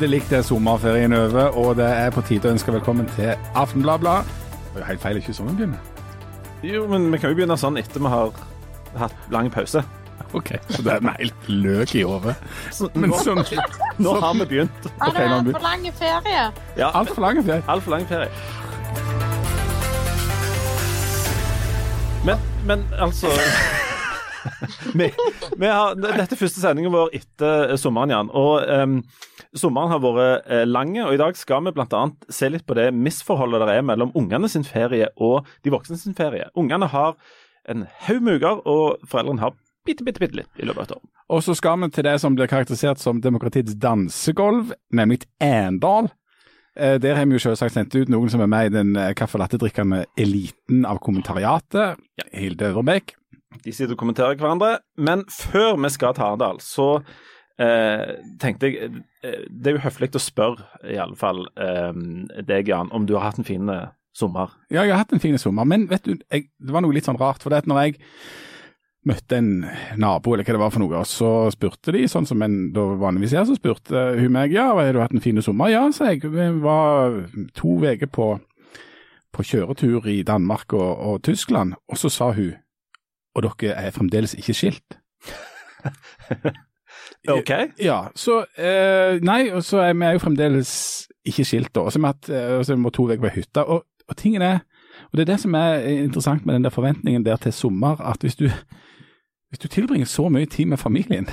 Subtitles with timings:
[0.00, 4.24] Endelig er sommerferien over, og det er på tide å ønske velkommen til Aftenbladblad.
[4.24, 6.06] Det er jo helt feil, ikke sånn vi begynner.
[6.64, 8.32] Jo, men vi kan jo begynne sånn etter vi har
[8.96, 9.82] hatt lang pause.
[10.32, 12.32] OK, så det er en helt løk i hodet.
[12.72, 13.42] Så, Men nå, sånn
[14.06, 14.88] nå har vi begynt.
[15.02, 16.48] Har Ok, det nå vært for lang ferie?
[16.80, 17.62] Ja, altfor lang ferie.
[17.68, 18.32] Altfor lang ferie.
[22.24, 23.36] Men, men altså
[24.96, 25.12] vi,
[25.60, 28.32] vi har, Dette er første sendingen vår etter sommeren, Jan.
[28.32, 29.02] Og em,
[29.56, 32.02] sommeren har vært eh, lang, og i dag skal vi bl.a.
[32.30, 36.14] se litt på det misforholdet det er mellom ungene sin ferie og de voksne sin
[36.14, 36.46] ferie.
[36.58, 37.16] Ungene har
[37.68, 40.94] en haug med uker, og foreldrene har bitte, bitte, bitte litt i løpet av et
[40.98, 41.02] år.
[41.30, 46.10] Og så skal vi til det som blir karakterisert som demokratiets dansegolv, nemlig Arendal.
[46.76, 49.12] Eh, Der har vi jo selvsagt sendt ut noen som er med i den eh,
[49.18, 51.98] kaffe latte-drikkende eliten av kommentariatet.
[52.32, 53.14] Hilde Øverbekk.
[53.64, 54.78] De sitter og kommenterer hverandre.
[54.96, 57.02] Men før vi skal til Arendal, så
[57.60, 58.90] eh, tenkte jeg
[59.22, 61.94] eh, Det er jo høflig å spørre, i alle fall eh,
[62.46, 64.54] deg, Jan, om du har hatt en fin eh, sommer.
[64.70, 67.08] Ja, jeg har hatt en fin sommer, men vet du, jeg, det var noe litt
[67.08, 67.42] sånn rart.
[67.42, 68.00] For det at når jeg
[69.08, 69.64] møtte en
[69.96, 72.84] nabo, eller hva det var for noe, og så spurte de, sånn som en da
[73.00, 75.72] vanligvis gjør, så spurte hun meg ja, har du hatt en fin sommer?
[75.72, 76.26] Ja, sa jeg.
[76.28, 77.22] Vi var
[77.56, 78.32] to uker på,
[79.32, 82.58] på kjøretur i Danmark og, og Tyskland, og så sa hun
[83.38, 84.96] og dere er fremdeles ikke skilt.
[87.28, 87.50] OK?
[87.82, 90.72] Ja, så eh, Nei, og så er vi jo fremdeles
[91.26, 91.86] ikke skilt, da.
[91.86, 93.64] Og så vi eh, to uker på hytta.
[93.66, 94.60] Og, og tingen er
[95.10, 98.20] Og det er det som er interessant med den der forventningen der til sommer, at
[98.20, 98.48] hvis du,
[99.48, 101.28] hvis du tilbringer så mye tid med familien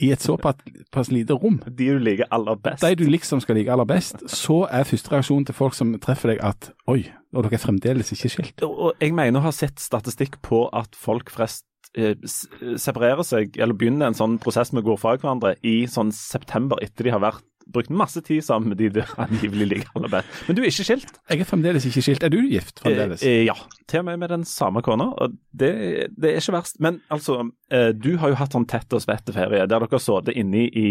[0.00, 2.82] i et såpass lite rom, De du liker aller best.
[2.82, 6.32] de du liksom skal like aller best, så er første reaksjon til folk som treffer
[6.32, 8.62] deg at oi, og dere er fremdeles ikke skilt.
[8.62, 14.08] Og jeg mener å ha sett statistikk på at folk flest separerer seg, eller begynner
[14.08, 17.44] en sånn prosess med å gå fra hverandre i sånn september etter de har vært,
[17.72, 20.40] brukt masse tid sammen med de du angivelig liker aller best.
[20.48, 21.12] Men du er ikke skilt.
[21.30, 22.24] Jeg er fremdeles ikke skilt.
[22.26, 23.22] Er du gift fremdeles?
[23.22, 23.56] Eh, eh, ja,
[23.92, 25.10] til og med med den samme kona.
[25.20, 25.68] Og det,
[26.16, 26.78] det er ikke verst.
[26.82, 27.42] Men altså,
[27.72, 30.64] eh, du har jo hatt sånn tett og svett ferie der dere har sittet inni
[30.72, 30.86] i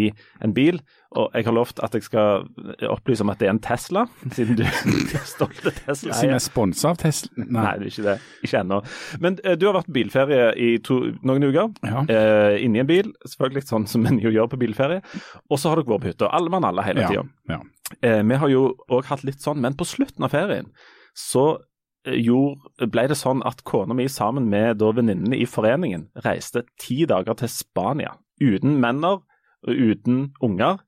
[0.46, 0.78] en bil,
[1.18, 2.46] og jeg har lovt at jeg skal
[2.88, 4.06] opplyse om at det er en Tesla,
[4.38, 6.14] siden du er stolte Tesla.
[6.16, 7.48] Siden jeg er sponsa av Tesla?
[7.52, 8.16] Nei, det er ikke det.
[8.48, 8.80] Ikke ennå.
[9.26, 11.74] Men eh, du har vært bilferie i to, noen uker.
[11.90, 12.06] Ja.
[12.06, 15.02] Eh, inni en bil, selvfølgelig sånn som en jo gjør på bilferie.
[15.50, 16.32] Og så har dere vært på hytta.
[16.32, 17.28] Alle mann alle hele Ja, tida.
[17.58, 17.60] ja.
[18.08, 20.70] Eh, vi har jo òg hatt litt sånn, men på slutten av ferien
[21.18, 21.58] så
[22.06, 27.04] gjorde, ble det sånn at kona mi sammen med da venninnene i foreningen reiste ti
[27.10, 28.16] dager til Spania.
[28.42, 29.22] Uten menner,
[29.62, 30.80] og uten unger,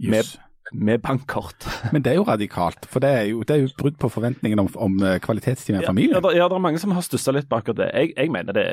[0.00, 0.32] med,
[0.72, 1.66] med bankkort.
[1.92, 4.64] Men det er jo radikalt, for det er jo, det er jo brudd på forventningene
[4.64, 6.16] om, om eh, kvalitetstid med familien.
[6.18, 7.90] Ja, det, ja, det er mange som har stussa litt bak det.
[7.94, 8.66] Jeg, jeg mener det,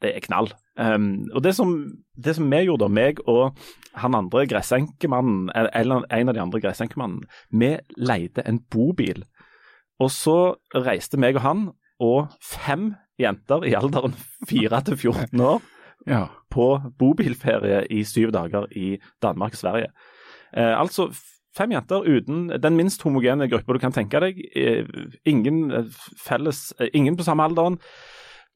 [0.00, 0.52] det er knall.
[0.80, 1.74] Um, og det som,
[2.16, 3.58] det som vi gjorde, meg og
[3.98, 9.26] han andre gressenkemannen, eller en av de andre gressenkemannene, vi leide en bobil.
[9.98, 11.64] Og så reiste meg og han
[11.98, 14.14] og fem jenter i alderen
[14.48, 15.64] 4 til 14 år
[16.08, 16.28] Ja.
[16.48, 19.88] på bobilferie i syv dager i Danmark og Sverige.
[20.56, 21.08] Eh, altså
[21.58, 24.38] fem jenter uten den minst homogene gruppa du kan tenke deg.
[24.56, 24.86] Eh,
[25.26, 25.90] ingen eh,
[26.22, 27.80] felles, eh, ingen på samme alderen.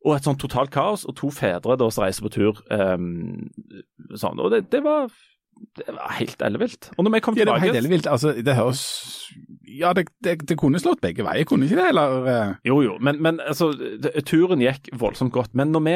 [0.06, 2.62] Og et sånn totalt kaos, og to fedre da som reiser på tur.
[2.74, 3.50] Um,
[4.18, 5.12] sånn, og det, det var
[5.78, 6.90] det var helt ellevilt.
[6.98, 8.06] Og når vi kom Ja, det var tilbake helt ellevilt.
[8.10, 8.82] Altså, det høres
[9.72, 11.86] Ja, det, det, det kunne slått begge veier, kunne ikke det?
[11.94, 15.54] Eller eh, Jo, jo, men, men altså, det, turen gikk voldsomt godt.
[15.56, 15.94] Men når vi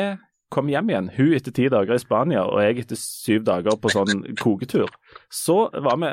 [0.54, 3.90] kom hjem igjen, hun etter ti dager i Spania og jeg etter syv dager på
[3.90, 4.92] sånn koketur,
[5.34, 6.12] så var vi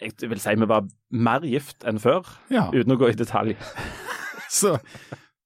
[0.00, 2.70] Jeg vil si vi var mer gift enn før, Ja.
[2.72, 3.54] uten å gå i detalj.
[4.54, 4.76] Så,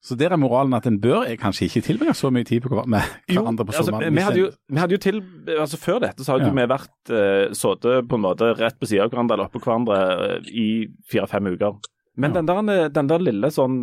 [0.01, 2.87] så der er moralen at en bør kanskje ikke tilbringe så mye tid på, hver-
[2.87, 4.15] med hverandre på altså, sommeren.
[4.15, 5.17] vi, hadde jo, vi hadde jo til
[5.59, 6.55] altså Før dette så hadde Ja.
[6.55, 9.99] vi vært uh, sittet på en måte rett på siden av hverandre eller oppå hverandre
[10.39, 11.81] uh, i fire-fem uker.
[12.19, 12.43] Men Ja.
[12.43, 13.77] den, der, den der lille sånn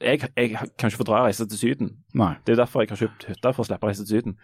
[0.00, 1.90] jeg, jeg kan ikke fordra å reise til Syden.
[2.14, 2.34] Nei.
[2.44, 4.36] Det er jo derfor jeg har kjøpt hytte, for å slippe å reise til Syden.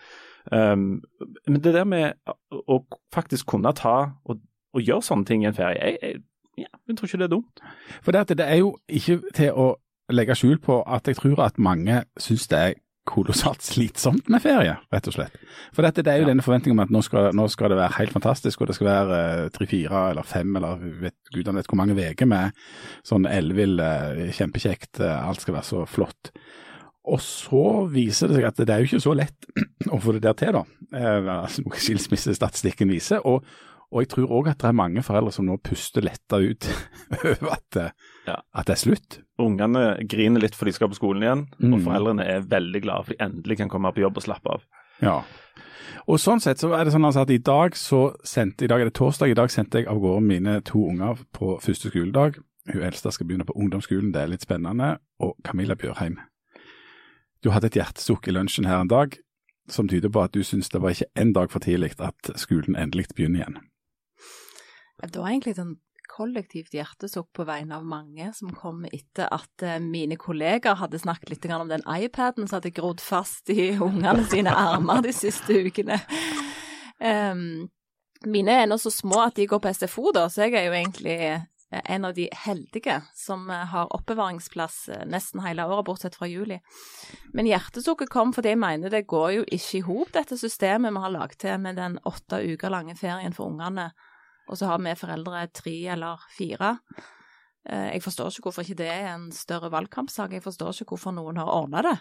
[0.53, 1.03] Um,
[1.49, 2.17] men det der med
[2.53, 2.81] å,
[3.15, 3.95] faktisk kunne ta
[4.25, 4.41] og,
[4.73, 6.23] og gjøre sånne ting i en ferie, jeg, jeg,
[6.65, 7.63] ja, jeg tror ikke det er dumt.
[8.05, 9.69] For det, det er jo ikke til å
[10.13, 12.75] legge skjul på at jeg tror at mange syns det er
[13.09, 15.37] kolossalt slitsomt med ferie, rett og slett.
[15.73, 16.29] For dette, det er jo Ja.
[16.35, 18.87] denne forventningen om at nå skal, nå skal det være helt fantastisk, og det skal
[18.91, 22.53] være eh, tre, fire eller fem eller vet, gudene vet hvor mange uker med
[23.09, 26.33] sånn ellevill, eh, kjempekjekt, eh, alt skal være så flott.
[27.09, 29.49] Og så viser det seg at det er jo ikke så lett
[29.95, 30.65] å få det der til, da.
[30.93, 33.25] Eh, altså, noe skilsmissestatistikken viser.
[33.25, 33.41] Og,
[33.93, 36.67] og jeg tror òg at det er mange foreldre som nå puster letta ut
[37.25, 37.91] over at, eh,
[38.29, 38.37] Ja.
[38.55, 39.19] at det er slutt.
[39.39, 41.75] Ungene griner litt for de skal på skolen igjen, Mm.
[41.75, 44.65] og foreldrene er veldig glade for de endelig kan komme på jobb og slappe av.
[45.01, 45.23] Ja.
[46.09, 48.81] Og sånn sett så er det sånn altså at i dag så sendte, i dag
[48.81, 52.39] er det torsdag, i dag sendte jeg av gårde mine to unger på første skoledag.
[52.73, 54.99] Hun eldste skal begynne på ungdomsskolen, det er litt spennende.
[55.21, 56.19] Og Camilla Bjørheim,
[57.43, 59.17] du hadde et hjertesukk i lunsjen her en dag
[59.69, 62.75] som tyder på at du syns det var ikke en dag for tidlig at skolen
[62.77, 63.59] endelig begynner igjen.
[65.03, 65.77] Det var egentlig sånn
[66.09, 71.31] kollektivt hjertesukk på vegne av mange som kom etter at eh, mine kollegaer hadde snakket
[71.35, 76.01] litt om den iPaden som hadde grodd fast i ungene sine armer de siste ukene.
[76.99, 77.69] Um,
[78.27, 80.75] mine er ennå så små at de går på SFO, da, så jeg er jo
[80.81, 81.45] egentlig eh,
[81.85, 86.59] en av de heldige som eh, har oppbevaringsplass nesten hele året, bortsett fra juli.
[87.37, 91.05] Men hjertesukket kom fordi jeg mener det går jo ikke i hop, dette systemet vi
[91.05, 93.93] har lagd til med den åtte uker lange ferien for ungene
[94.49, 96.75] og så har vi foreldre tre eller fire.
[97.69, 100.33] Eh, jeg forstår ikke hvorfor ikke det er en større valgkampsak.
[100.33, 101.99] Jeg forstår ikke hvorfor noen har ordna det.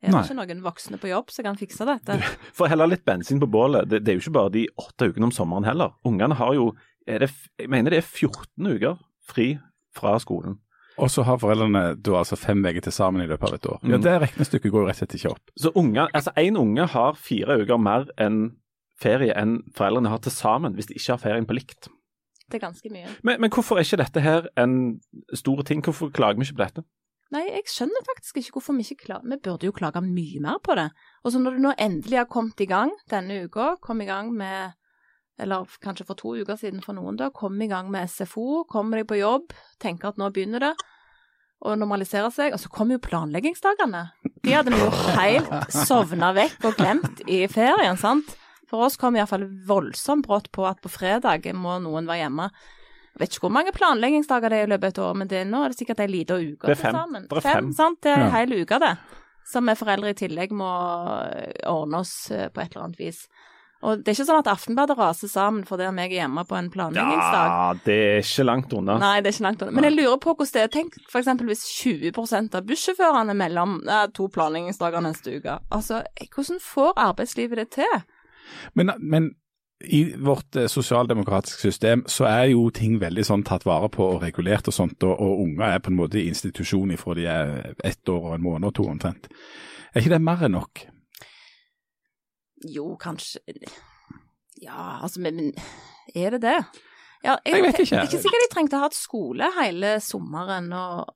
[0.00, 2.16] Er det ikke noen voksne på jobb som kan fikse dette?
[2.56, 5.10] For å helle litt bensin på bålet, det, det, er jo ikke bare de åtte
[5.10, 5.92] ukene om sommeren heller.
[6.08, 6.70] Ungene har jo
[7.04, 7.28] det,
[7.58, 8.96] Jeg mener det er 14 uker
[9.28, 9.52] fri
[9.96, 10.56] fra skolen.
[11.00, 13.78] Og så har foreldrene da altså fem uker til sammen i løpet av et år.
[13.82, 14.04] Ja, mm.
[14.04, 15.52] Det regnestykket går jo rett og slett ikke opp.
[15.56, 18.42] Så unge, altså Én unge har fire uker mer enn
[19.00, 21.90] ferie enn foreldrene har til sammen, hvis de ikke har ferien på likt.
[22.50, 23.10] Det er ganske mye.
[23.22, 24.74] Men, men hvorfor er ikke dette her en
[25.38, 25.84] stor ting?
[25.86, 26.86] Hvorfor klager vi ikke på dette?
[27.30, 29.28] Nei, jeg skjønner faktisk ikke hvorfor vi ikke klager.
[29.30, 30.88] Vi burde jo klage mye mer på det.
[31.22, 34.32] Og så når du nå endelig har kommet i gang denne uka, kom i gang
[34.34, 34.74] med
[35.40, 38.90] eller kanskje for to uker siden for noen, da, kom i gang med SFO, kom
[38.92, 40.74] deg på jobb, tenker at nå begynner det,
[41.64, 42.52] å normalisere seg.
[42.52, 44.04] Og så kommer jo planleggingsdagene.
[44.44, 48.36] De hadde vi jo helt sovna vekk og glemt i ferien, sant.
[48.70, 52.50] For oss kom iallfall voldsomt brått på at på fredag må noen være hjemme.
[53.10, 55.40] Jeg vet ikke hvor mange planleggingsdager det er i løpet av et år, men det,
[55.50, 57.26] nå er det sikkert ei lita uke til sammen.
[57.26, 57.56] Det er fem.
[57.58, 57.98] fem sant?
[58.06, 58.32] Det er ja.
[58.36, 58.94] hel uke, det.
[59.50, 60.68] Som vi foreldre i tillegg må
[61.26, 63.24] eh, ordne oss eh, på et eller annet vis.
[63.80, 66.56] Og det er ikke sånn at Aftenbadet raser sammen fordi om jeg er hjemme på
[66.58, 67.52] en planleggingsdag.
[67.54, 68.98] Ja, det er ikke langt unna.
[69.00, 69.74] Nei, det er ikke langt unna.
[69.78, 70.72] Men jeg lurer på hvordan det er.
[70.74, 71.30] Tenk f.eks.
[71.48, 75.56] hvis 20 av bussjåførene mellom ja, to planleggingsdager neste uke.
[75.72, 76.02] Altså,
[76.36, 77.96] hvordan får arbeidslivet det til?
[78.74, 79.30] Men, men
[79.84, 84.22] i vårt eh, sosialdemokratiske system så er jo ting veldig sånn tatt vare på og
[84.24, 87.54] regulert og sånt, og, og unger er på en måte i institusjon fra de er
[87.86, 89.30] ett år og en måned og to omtrent.
[89.94, 90.84] Er ikke det mer enn nok?
[92.68, 93.40] Jo, kanskje
[94.60, 95.54] Ja, altså, men
[96.14, 96.58] er det det?
[97.20, 97.90] Ja, jeg, jeg, vet ikke.
[97.90, 101.10] Det er ikke sikkert de trengte å ha et skole hele sommeren, og,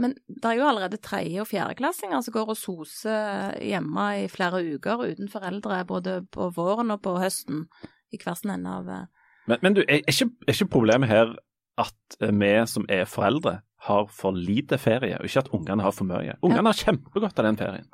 [0.00, 4.62] men det er jo allerede tredje- og fjerdeklassinger som går og soser hjemme i flere
[4.64, 7.66] uker uten foreldre, både på våren og på høsten,
[8.12, 9.10] i hver sin ende av eh.
[9.50, 11.34] Men, men du, er ikke, er ikke problemet her
[11.80, 15.94] at eh, vi som er foreldre, har for lite ferie, og ikke at ungene har
[15.96, 16.36] for mye?
[16.40, 16.70] Ungene ja.
[16.70, 17.88] har kjempegodt av den ferien.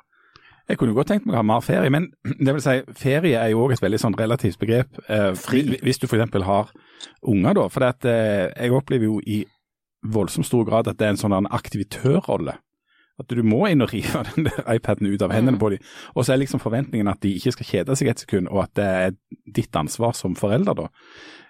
[0.69, 2.11] Jeg kunne godt tenkt meg å ha mer ferie, men
[2.45, 5.01] det vil si, ferie er jo òg et veldig sånn relativt begrep.
[5.09, 5.63] Eh, Fri.
[5.81, 6.35] Hvis du f.eks.
[6.45, 6.69] har
[7.21, 7.67] unger, da.
[7.71, 9.43] For at, eh, jeg opplever jo i
[10.03, 12.55] voldsomt stor grad at det er en sånn aktivitørrolle.
[13.19, 15.61] At du må inn og rive den der iPaden ut av hendene mm.
[15.61, 15.89] på dem.
[16.15, 18.73] Og så er liksom forventningen at de ikke skal kjede seg et sekund, og at
[18.79, 19.17] det er
[19.59, 20.89] ditt ansvar som forelder, da.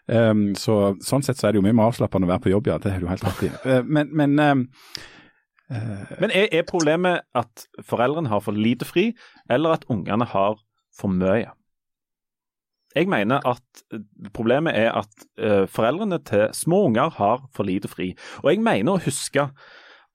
[0.10, 2.72] Um, så Sånn sett så er det jo mye mer avslappende å være på jobb,
[2.72, 2.80] ja.
[2.82, 3.54] Det er du helt rett i.
[3.62, 4.68] Uh, men, men um,
[5.70, 9.12] men er, er, problemet at foreldrene har for lite fri,
[9.54, 10.58] eller at ungene har
[10.98, 11.52] for mye?
[12.98, 13.84] Jeg mener at
[14.34, 18.12] problemet er at uh, foreldrene til små unger har for lite fri.
[18.44, 19.50] Og jeg mener å huske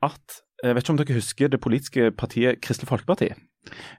[0.04, 3.26] at Jeg vet ikke om dere husker det politiske partiet Kristelig Folkeparti?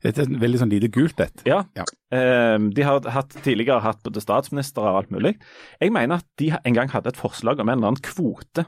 [0.02, 1.44] Dette er veldig sånn lite gult, dette.
[1.46, 1.60] Ja.
[1.78, 1.86] ja.
[2.14, 5.36] Uh, de har hatt, tidligere hatt både statsminister og alt mulig.
[5.82, 8.66] Jeg mener at de en gang hadde et forslag om en eller annen kvote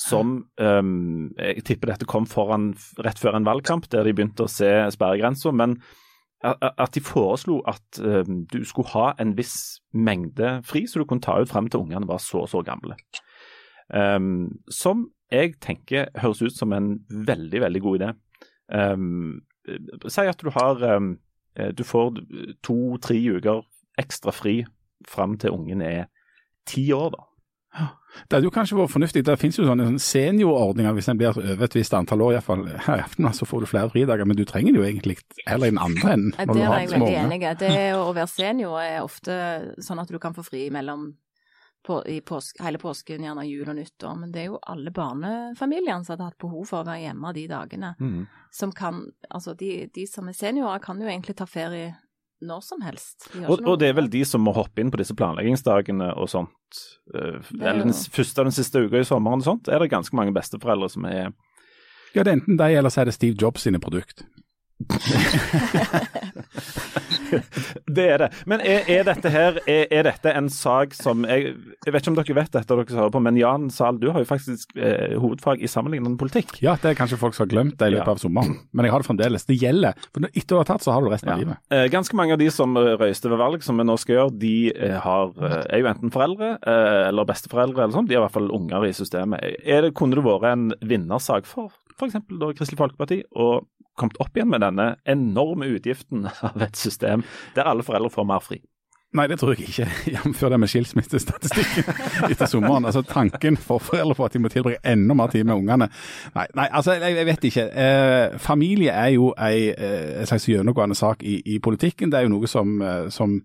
[0.00, 2.72] som um, Jeg tipper dette kom foran,
[3.04, 5.52] rett før en valgkamp, der de begynte å se sperregrensa.
[5.54, 5.78] Men
[6.44, 11.24] at de foreslo at um, du skulle ha en viss mengde fri, så du kunne
[11.24, 12.98] ta ut frem til ungene var så og så gamle.
[13.88, 18.10] Um, som jeg tenker høres ut som en veldig, veldig god idé.
[18.68, 19.44] Um,
[20.08, 20.80] si at du har
[21.76, 22.16] Du får
[22.66, 23.62] to-tre uker
[23.98, 24.64] ekstra fri
[25.08, 26.08] fram til ungen er
[26.66, 27.22] ti år, da.
[27.74, 29.24] Det hadde jo kanskje vært fornuftig.
[29.26, 32.36] Det finnes jo sånne seniorordninger hvis en blir over et visst antall år.
[32.36, 35.18] Iallfall her i aften så får du flere fridager, men du trenger det jo egentlig
[35.48, 36.36] heller i den andre enden.
[36.38, 37.52] Det er jeg veldig enig i.
[37.64, 39.36] Det å være senior er ofte
[39.82, 41.10] sånn at du kan få fri mellom
[41.84, 44.14] på, i påske, hele påsken, gjerne jul og nyttår.
[44.20, 47.44] Men det er jo alle barnefamiliene som hadde hatt behov for å være hjemme de
[47.50, 47.92] dagene.
[48.00, 48.22] Mm.
[48.54, 51.92] Som kan, altså de, de som er seniorer kan jo egentlig ta ferie
[52.46, 53.28] når som helst.
[53.32, 56.30] De og, og, det er vel de som må hoppe inn på disse planleggingsdagene og
[56.32, 56.82] sånt.
[57.14, 60.16] Uh, eller den første og den siste uka i sommeren og sånt, er det ganske
[60.18, 61.32] mange besteforeldre som er
[62.14, 64.22] Ja, det er enten de, eller så er det Steve Jobs sine produkt.
[67.86, 68.28] Det er det.
[68.50, 71.54] Men er, er dette her er, er, dette en sak som jeg,
[71.84, 74.20] jeg, vet ikke om dere vet dette, dere hører på, men Jan Sahl, du har
[74.22, 76.50] jo faktisk eh, hovedfag i sammenlignende politikk.
[76.64, 78.92] Ja, det er kanskje folk som har glemt det i løpet av sommeren, men jeg
[78.94, 79.46] har det fremdeles.
[79.48, 79.92] Det gjelder.
[80.10, 81.36] For etter du har tatt, så har du resten ja.
[81.38, 81.56] av livet.
[81.74, 84.56] Eh, ganske mange av de som røyste ved valg, som vi nå skal gjøre, de
[84.74, 88.10] eh, har, eh, er jo enten foreldre eh, eller besteforeldre eller sånn.
[88.10, 89.62] De har i hvert fall unger i systemet.
[89.62, 92.20] Er det, kunne det vært en vinnersak for f.eks.
[92.58, 97.24] Kristelig Folkeparti og kommet opp igjen med denne enorme utgiften av et system
[97.56, 98.60] der alle foreldre får mer fri?
[99.14, 99.84] Nei, det tror jeg ikke,
[100.14, 100.40] jf.
[100.50, 101.84] det med skilsmissestatistikken
[102.32, 102.88] etter sommeren.
[102.88, 105.88] Altså Tanken for foreldre på at de må tilbringe enda mer tid med ungene.
[106.34, 107.66] Nei, nei altså jeg, jeg, vet ikke.
[107.84, 112.10] Eh, familie er jo eh, en slags gjennomgående sak i, i, politikken.
[112.10, 113.38] Det er jo noe som, eh, som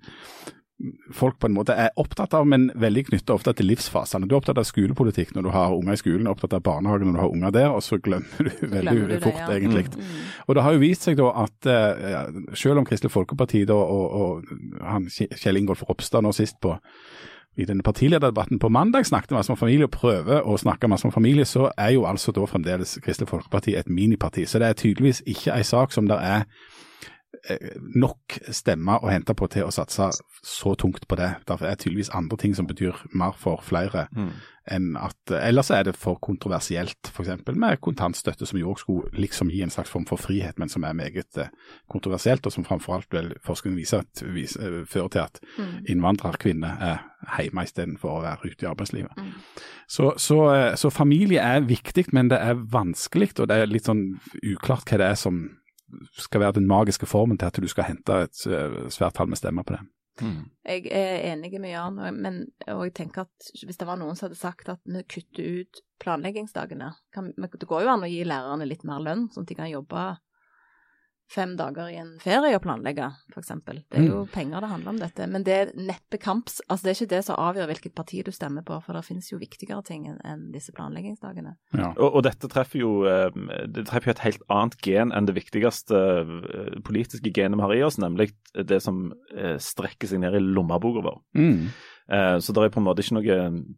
[1.11, 4.27] folk på en måte er opptatt av, men veldig knyttet ofte til livsfasene.
[4.27, 7.17] Du er opptatt av skolepolitikk når du har unger i skolen, opptatt av barnehage når
[7.17, 9.49] du har unger der, og så glemmer du veldig glemmer du fort, ja.
[9.57, 9.89] egentlig.
[9.91, 10.13] Mm.
[10.47, 12.23] Og Det har jo vist seg da at uh, ja,
[12.55, 16.77] selv om Kristelig Folkeparti da, og, og han, Kjell Ingolf Ropstad nå sist på
[17.59, 21.11] i denne partilederdebatten på mandag snakket masse om familie og prøver å snakke masse om
[21.11, 24.47] familie, så er jo altså da fremdeles Kristelig Folkeparti et miniparti.
[24.47, 26.78] Så det er tydeligvis ikke en sak som det er Eh,
[27.95, 30.09] nok stemmer å hente på til å satse
[30.43, 31.33] så tungt på det.
[31.47, 34.29] Derfor er det tydeligvis andre ting som betyr mer for flere mm.
[34.71, 37.43] enn at Ellers er det for kontroversielt, f.eks.
[37.51, 40.85] med kontantstøtte, som jo også skulle liksom gi en slags form for frihet, men som
[40.87, 41.51] er meget eh,
[41.91, 45.75] kontroversielt, og som framfor alt vel forskning viser at viser, eh, fører til at mm.
[45.95, 47.05] innvandrerkvinner er
[47.39, 49.19] hjemme istedenfor å være ute i arbeidslivet.
[49.19, 49.31] Mm.
[49.89, 50.39] Så, så,
[50.79, 54.05] så familie er viktig, men det er vanskelig, og det er litt sånn
[54.39, 55.47] uklart hva det er som
[56.17, 59.39] skal være den magiske formen til at du skal hente et eh, svært tall med
[59.39, 59.83] stemmer på det.
[60.19, 60.49] Mm.
[60.67, 64.27] Jeg er enig med Jan, men og jeg tenker at hvis det var noen som
[64.27, 68.67] hadde sagt at vi kutter ut planleggingsdagene kan, Det går jo an å gi lærerne
[68.67, 70.03] litt mer lønn, sånn at de kan jobbe
[71.29, 73.51] fem dager i en ferie å planlegge, f.eks.
[73.61, 74.29] Det er jo mm.
[74.33, 75.27] penger det handler om dette.
[75.29, 76.57] Men det er neppe kamps...
[76.67, 79.29] Altså det er ikke det som avgjør hvilket parti du stemmer på, for det finnes
[79.29, 81.53] jo viktigere ting enn disse planleggingsdagene.
[81.77, 81.91] Ja.
[81.91, 83.29] Og, og, dette treffer jo, eh,
[83.69, 87.75] det treffer jo et helt annet gen enn det viktigste eh, politiske genet vi har
[87.77, 91.23] i oss, nemlig det som eh, strekker seg ned i lommeboka vår.
[91.37, 91.63] Mm.
[92.09, 93.35] Så det er på en måte ikke noe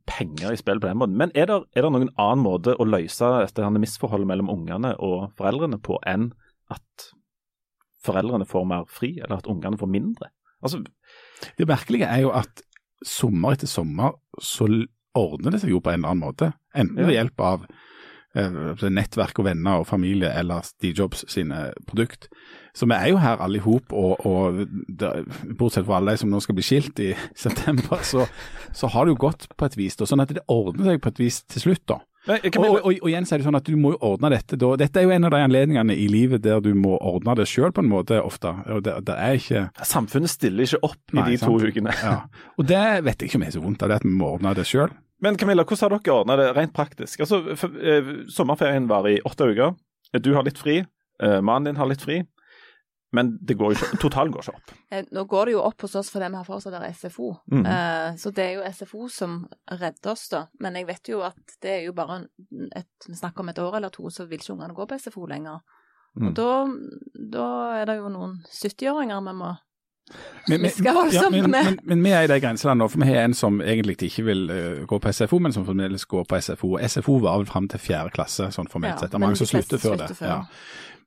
[0.07, 1.17] penger i spill på den måten.
[1.19, 5.33] Men er det, er det noen annen måte å løse dette misforholdet mellom ungene og
[5.35, 6.29] foreldrene på enn
[6.71, 7.11] at
[8.05, 10.31] foreldrene får mer fri, eller at ungene får mindre.
[10.61, 10.81] Altså,
[11.57, 12.63] det merkelige er jo at
[13.05, 14.67] sommer etter sommer så
[15.17, 16.51] ordner det seg jo på en eller annen måte.
[16.77, 17.65] Enten ved hjelp av
[18.37, 22.29] eh, nettverk og venner og familie eller Steve Jobs sine produkt.
[22.77, 25.11] Så vi er jo her alle i hop, og, og det,
[25.59, 27.11] bortsett fra alle de som nå skal bli skilt i
[27.45, 28.27] september, så,
[28.71, 29.99] så har det jo gått på et vis.
[29.99, 31.85] Da, sånn at det ordner seg på et vis til slutt.
[31.91, 31.99] da.
[32.29, 34.57] Og, og, og, igjen så er det sånn at du må jo ordne dette.
[34.59, 34.75] Da.
[34.77, 37.73] Dette er jo en av de anledningene i livet der du må ordne det sjøl
[37.73, 38.53] på en måte ofte.
[38.85, 39.63] det, det er ikke...
[39.89, 41.49] Samfunnet stiller ikke opp Nei, i de sant?
[41.49, 41.95] to ukene.
[42.03, 42.17] ja.
[42.61, 44.53] Og det vet jeg ikke om er så vondt av, det at vi må ordne
[44.57, 44.93] det sjøl.
[45.21, 47.25] Men Camilla, hvordan har dere ordna det rent praktisk?
[47.25, 49.73] Altså, for, eh, Sommerferien var i åtte uker.
[50.21, 50.81] Du har litt fri.
[51.21, 52.21] Eh, mannen din har litt fri.
[53.11, 54.73] Men det går ikke, totalen går ikke opp.
[54.89, 57.33] Eh, nå går det jo opp hos oss fordi vi har fortsatt der SFO.
[57.51, 57.65] Mm.
[57.67, 60.45] Uh, så det er jo SFO som redder oss, da.
[60.63, 62.21] Men jeg vet jo at det er jo bare
[62.77, 65.25] et, vi snakker om et år eller to, så vil ikke ungene gå på SFO
[65.27, 65.59] lenger.
[66.15, 66.29] Mm.
[66.29, 66.53] Og da,
[67.35, 67.49] da,
[67.81, 69.51] er det jo noen 70-åringer vi må
[70.47, 73.35] men, men, ja, men, men, men, vi er i de nå, for vi har en
[73.37, 76.73] som egentlig ikke vil uh, gå på SFO, men som fremdeles går på SFO.
[76.87, 79.13] SFO var vel fram til fjerde klasse, sånn formelt ja, sett.
[79.13, 80.09] Det er mange som slutter før det.
[80.17, 80.33] Før.
[80.33, 80.39] Ja.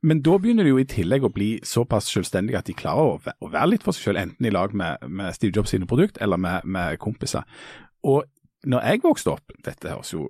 [0.05, 3.35] Men da begynner de jo i tillegg å bli såpass selvstendige at de klarer å,
[3.41, 6.21] å være litt for seg selv, enten i lag med, med Steve Jobs sine produkt
[6.25, 7.47] eller med, med, kompiser.
[8.05, 8.27] Og
[8.69, 10.29] når jeg vokste opp, dette høres jo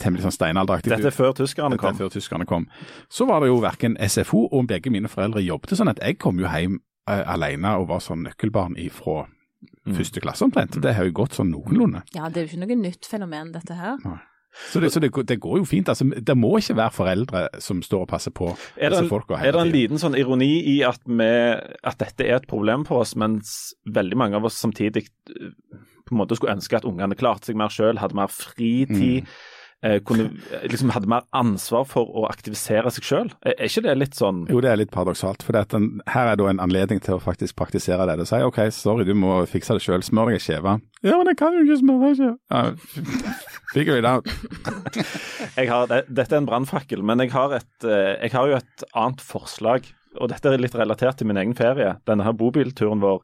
[0.00, 1.96] temmelig sånn steinalderaktig Dette er før tyskerne kom.
[1.96, 2.66] før tyskerne kom.
[3.12, 6.40] Så var det jo verken SFO og begge mine foreldre jobbet, sånn at jeg kom
[6.42, 9.94] jo hjem uh, alene og var sånn nøkkelbarn ifra mm.
[9.96, 10.80] første klasse omtrent.
[10.82, 12.02] Det har jo gått sånn noenlunde.
[12.16, 13.96] Ja, det er jo ikke noe nytt fenomen dette her.
[14.04, 14.18] Nei.
[14.68, 15.88] Så, det, så det, det, går jo fint.
[15.88, 19.38] altså Det må ikke være foreldre som står og passer på er disse folka.
[19.38, 21.28] Er det en liten sånn ironi i at, vi,
[21.82, 25.52] at, dette er et problem for oss, mens veldig mange av oss samtidig eh,
[26.08, 29.24] på en måte skulle ønske at ungene klarte seg mer sjøl, hadde mer fritid?
[29.24, 29.54] Mm
[30.02, 30.32] kunne,
[30.66, 33.28] liksom hadde mer ansvar for å aktivisere seg sjøl.
[33.46, 35.44] Er, ikke det litt sånn Jo, det er litt paradoksalt.
[35.46, 38.16] For den, her er da en anledning til å faktisk praktisere det.
[38.18, 40.02] Du sier OK, sorry, du må fikse det sjøl.
[40.02, 40.78] Smør deg ei skive.
[41.06, 43.12] Ja, men jeg kan jo ikke smøre ei skive.
[43.74, 44.26] Figure it out.
[45.70, 48.88] har, det, dette er en brannfakkel, men jeg har, et, eh, jeg har jo et
[48.98, 49.86] annet forslag.
[50.18, 51.94] Og dette er litt relatert til min egen ferie.
[52.08, 53.22] Denne her bobilturen vår,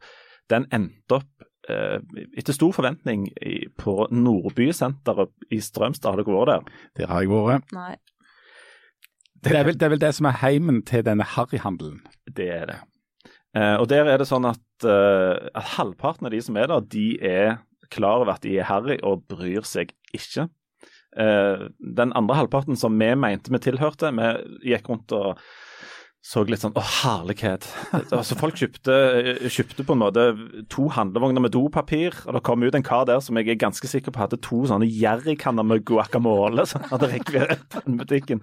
[0.52, 3.28] den endte opp Eh, etter stor forventning
[3.80, 6.12] på Nordbysenteret i Strømstad.
[6.12, 6.83] Har dere vært der?
[7.00, 7.73] Der har jeg vært.
[7.76, 7.94] Nei.
[9.44, 12.00] Det er, vel, det er vel det som er heimen til denne harryhandelen.
[12.33, 12.80] Det er det.
[13.54, 16.87] Eh, og der er det sånn at, eh, at halvparten av de som er der,
[16.90, 17.59] de er
[17.92, 20.49] klar over at de er harry og bryr seg ikke.
[21.14, 25.44] Eh, den andre halvparten som vi mente vi tilhørte, vi gikk rundt og
[26.25, 27.66] så litt sånn Å, herlighet.
[27.93, 28.95] Altså, folk kjøpte,
[29.52, 30.23] kjøpte, på en måte
[30.73, 33.90] to handlevogner med dopapir, og det kom ut en kar der som jeg er ganske
[33.90, 38.40] sikker på hadde to sånne jerrykanner med guacamole som hadde rekvirert den butikken.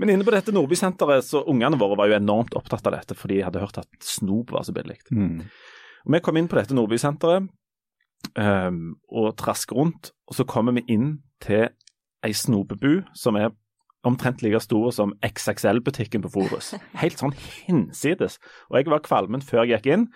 [0.00, 3.42] Men inne på dette Nordbysenteret, så ungene våre var jo enormt opptatt av dette, fordi
[3.42, 4.96] de hadde hørt at snop var så billig.
[5.12, 5.44] Mm.
[6.06, 7.50] Og Vi kom inn på dette Nordbysenteret
[8.40, 8.82] um,
[9.12, 11.68] og trasker rundt, og så kommer vi inn til
[12.24, 13.52] ei snopebu som er
[14.06, 16.72] omtrent like store som XXL-butikken på Forus.
[17.02, 18.38] Helt sånn hinsides.
[18.70, 20.06] Og jeg var kvalmen før jeg gikk inn.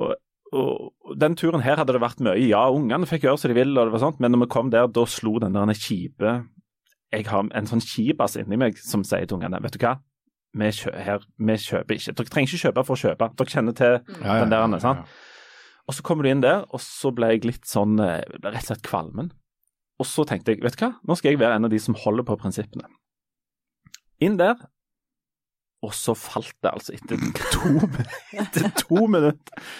[0.00, 0.14] Og,
[0.54, 2.36] og Den turen her hadde det vært mye.
[2.46, 4.70] Ja, ungene fikk gjøre som de ville, og det var sånt, men når vi kom
[4.74, 6.36] der, da slo den der kjipe
[7.10, 9.96] Jeg har en sånn kjibass inni meg som sier til ungene vet du hva,
[10.54, 12.14] vi, kjø her, vi kjøper ikke.
[12.18, 13.28] Dere trenger ikke kjøpe for å kjøpe.
[13.38, 14.62] Dere kjenner til Ja, ja, den der.
[14.62, 14.80] ja, ja.
[14.82, 15.18] sant?
[15.90, 18.68] Og så kommer du inn der, og så ble jeg litt sånn eh, rett og
[18.68, 19.32] slett kvalmen.
[20.00, 21.96] Og så tenkte jeg, vet du hva, nå skal jeg være en av de som
[21.98, 22.86] holder på prinsippene.
[24.20, 24.58] Inn der,
[25.80, 27.20] og så falt det altså etter
[27.54, 27.76] to,
[28.36, 29.70] etter to minutter.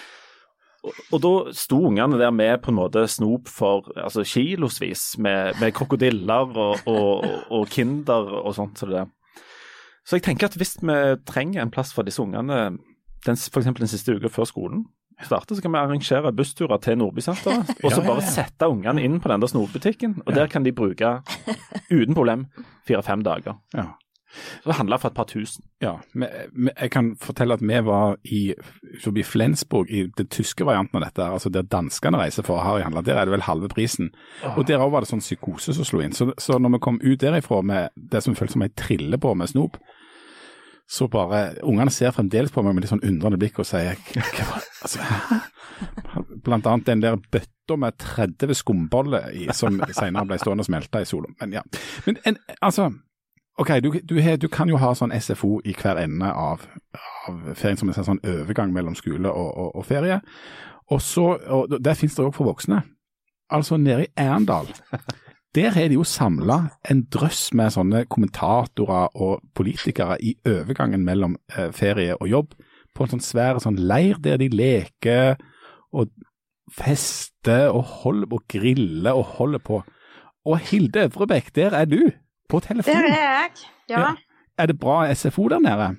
[0.81, 5.59] Og, og da sto ungene der med på en måte snop for altså kilosvis, med,
[5.61, 8.81] med krokodiller og, og, og Kinder og sånt.
[8.81, 9.05] Så, det
[10.09, 10.97] så jeg tenker at hvis vi
[11.29, 12.79] trenger en plass for disse ungene,
[13.27, 13.69] den, f.eks.
[13.77, 14.87] den siste uka før skolen
[15.21, 17.75] starter, så kan vi arrangere bussturer til Nordbysenteret.
[17.85, 21.19] Og så bare sette ungene inn på den der snopbutikken, og der kan de bruke
[21.93, 22.47] uten problem
[22.89, 23.61] fire-fem dager.
[23.77, 23.91] Ja.
[24.65, 25.65] Så handla for et par tusen.
[25.83, 28.41] Ja, men, men jeg kan fortelle at vi var i
[29.03, 33.03] forbi Flensburg, i den tyske varianten av dette, altså der danskene reiser for å harryhandle.
[33.07, 34.13] Der er det vel halve prisen.
[34.55, 36.15] Og der òg var det sånn psykose som slo inn.
[36.17, 39.35] Så, så når vi kom ut derifra med det som føltes som ei trille på
[39.39, 39.81] med snop,
[40.91, 44.47] så bare Ungene ser fremdeles på meg med litt sånn undrende blikk og sier hva
[44.49, 44.73] var det?
[44.83, 45.05] Altså.
[46.47, 51.05] Blant annet den der bøtta med 30 skumboller i, som senere ble stående og smelte
[51.05, 51.31] i sola.
[51.39, 51.63] Men ja.
[52.09, 52.89] Men en, altså
[53.61, 56.63] OK, du, du, du kan jo ha sånn SFO i hver ende av,
[57.29, 60.21] av ferien, som en sånn overgang mellom skole og, og, og ferie.
[60.91, 62.81] Og så, og Der finnes det òg for voksne.
[63.53, 64.71] Altså nede i Erndal.
[65.55, 71.35] Der er de jo samla en drøss med sånne kommentatorer og politikere i overgangen mellom
[71.51, 72.53] eh, ferie og jobb,
[72.95, 75.41] på en sånn svær sånn leir der de leker
[75.91, 76.13] og
[76.71, 79.83] fester og holder på, griller og holder på.
[80.47, 82.13] Og Hilde Øvrebekk, der er du,
[82.51, 82.95] på telefon.
[82.95, 83.51] Der er jeg.
[83.91, 84.15] Ja, Ja.
[84.61, 85.97] Er det bra SFO der nede?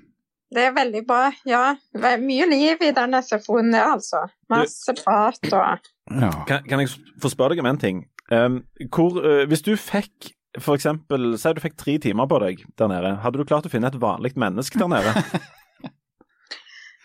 [0.52, 1.32] det er veldig bra.
[1.48, 4.26] Ja, det mye liv i den SFO-en der, altså.
[4.52, 6.32] Masse prat og Ja.
[6.48, 6.90] Kan, kan jeg
[7.22, 8.04] få spørre deg om en ting?
[8.32, 12.66] Um, hvor, uh, hvis du fikk for eksempel, Si du fikk tre timer på deg
[12.78, 13.16] der nede.
[13.24, 15.16] Hadde du klart å finne et vanlig menneske der nede?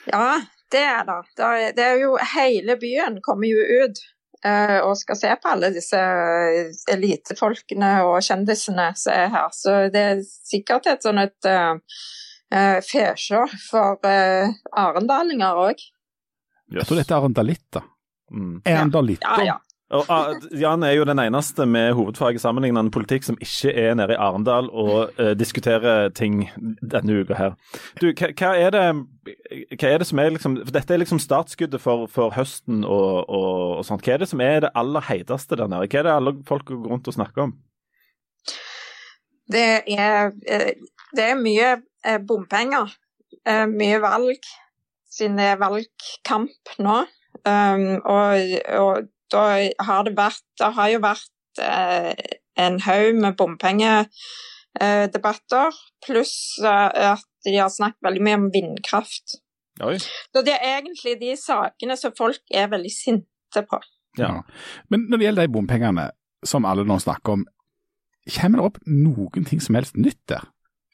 [0.07, 0.39] Ja,
[0.71, 1.15] det er det.
[1.75, 3.99] Det er, jo Hele byen kommer jo ut
[4.87, 9.51] og skal se på alle disse eh, elitefolkene og kjendisene som er her.
[9.55, 11.77] Så det er sikkert et sånn et uh,
[12.87, 15.87] fesjå for uh, arendalinger òg.
[16.75, 17.87] Jeg tror dette er arendalitter.
[18.31, 18.59] Mm.
[18.67, 19.45] Arendalitter.
[19.45, 19.61] Ja, ja.
[19.95, 23.95] Og, ah, Jan er jo den eneste med hovedfag i sammenlignende politikk som ikke er
[23.95, 26.49] nede i Arendal og uh, diskuterer ting
[26.83, 27.55] denne uka her.
[28.01, 28.87] Du, hva, hva, er det,
[29.75, 33.25] hva er det som er liksom for Dette er liksom startskuddet for, for høsten og,
[33.27, 34.03] og, og sånt.
[34.07, 35.89] Hva er det som er det aller heiteste der nede?
[35.91, 37.53] Hva er det alle folk går rundt og snakker om?
[39.53, 40.17] Det er,
[40.51, 40.73] eh,
[41.15, 41.69] det er mye
[42.05, 42.87] eh, bompenger.
[43.47, 44.43] Eh, Mye valg,
[45.11, 46.99] siden det er valgkamp nå.
[47.47, 48.33] Um, og,
[48.75, 48.95] og
[49.31, 49.43] da
[49.87, 51.59] har det vært Det har jo vært
[52.59, 55.71] en haug med bompengedebatter,
[56.05, 59.27] pluss at de har snakket veldig mye om vindkraft.
[59.85, 59.99] Oi.
[59.99, 63.81] Så det er egentlig de sakene som folk er veldig sinte på.
[64.17, 64.43] Ja.
[64.89, 66.07] Men når det gjelder de bompengene
[66.47, 67.45] som alle nå snakker om,
[68.39, 70.47] kommer det opp noen ting som helst nytt der?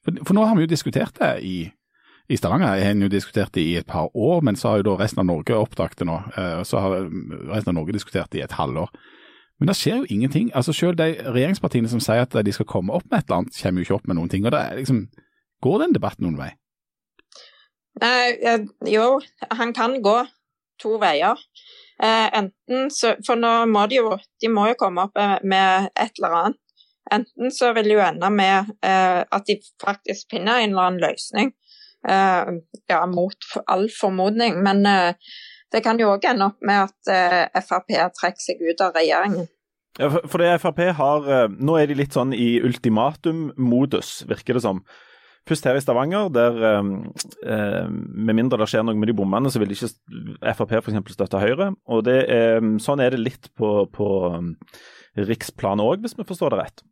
[0.02, 1.56] For, for nå har vi jo diskutert det i,
[2.28, 4.88] i Stavanger, jeg har jo diskutert det i et par år, men så har jo
[4.90, 6.18] da resten av Norge oppdaget det nå.
[6.36, 6.96] eh, Så har
[7.52, 8.90] resten av Norge diskutert det i et halvår.
[9.60, 10.50] Men det skjer jo ingenting.
[10.58, 13.58] Altså Selv de regjeringspartiene som sier at de skal komme opp med et eller annet,
[13.62, 14.44] kommer jo ikke opp med noen ting.
[14.44, 15.04] og det liksom,
[15.62, 16.50] Går den debatten noen vei?
[18.00, 20.16] Nei, eh, jo, han kan gå
[20.80, 21.38] to veier.
[22.02, 25.90] Eh, enten så For nå må de jo De må jo komme opp eh, med
[25.92, 26.58] et eller annet.
[27.12, 31.48] Enten så vil det jo ende med at de faktisk finner en eller annen løsning.
[32.06, 34.60] Ja, mot all formodning.
[34.62, 39.50] Men det kan jo òg ende opp med at Frp trekker seg ut av regjeringen.
[39.98, 41.28] Ja, for, det Frp har
[41.58, 44.84] Nå er de litt sånn i ultimatum-modus, virker det som.
[45.48, 49.58] Først her i Stavanger, der eh, med mindre det skjer noe med de bommene, så
[49.58, 49.90] vil ikke
[50.54, 51.14] Frp f.eks.
[51.16, 51.72] støtte Høyre.
[51.90, 54.08] Og det er, Sånn er det litt på, på
[55.18, 56.84] riksplan òg, hvis vi forstår det rett.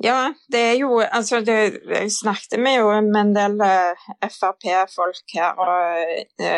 [0.00, 1.56] Ja, det er jo Altså, det,
[1.90, 5.68] jeg snakket med jo med en del uh, Frp-folk her, og
[6.38, 6.52] det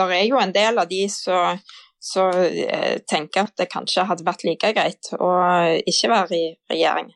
[0.00, 4.72] er jo en del av de som uh, tenker at det kanskje hadde vært like
[4.74, 5.30] greit å
[5.84, 7.12] ikke være i regjering.